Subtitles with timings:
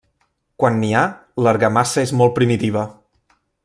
[0.63, 1.03] Quan n'hi ha,
[1.47, 2.91] l'argamassa és molt primitiva.